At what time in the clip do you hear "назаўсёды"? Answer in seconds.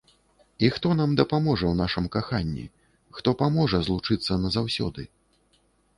4.47-5.03